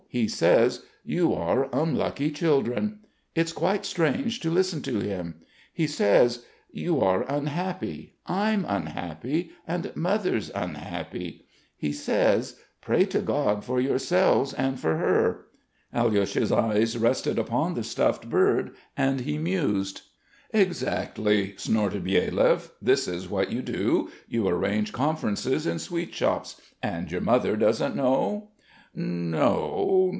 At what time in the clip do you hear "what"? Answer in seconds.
23.29-23.49